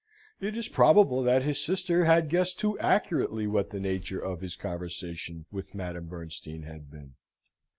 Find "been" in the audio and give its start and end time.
6.89-7.13